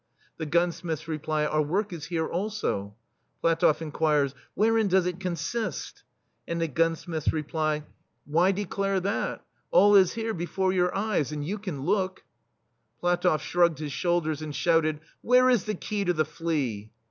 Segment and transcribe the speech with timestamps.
[0.37, 2.95] The gunsmiths reply: "Our work is here, also.
[3.43, 6.01] PlatofF inquires:" Wherein does it consist?
[6.47, 7.83] And the gunsmiths reply:
[8.25, 9.45] "Why THE STEEL FLEA declare that?
[9.69, 12.23] All is here, before your eyes— and you can look/*
[13.03, 16.89] PlatofF shrugged his shoulders and shouted: "Where is the key to the flea?"